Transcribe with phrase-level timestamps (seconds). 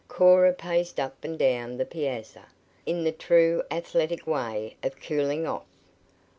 [0.07, 2.45] Cora paced up and down the piazza,
[2.87, 5.67] in the true athletic way of cooling off.